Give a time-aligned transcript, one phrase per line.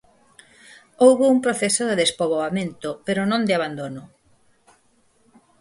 [1.03, 4.03] Houbo un proceso de despoboamento, pero non de abandono.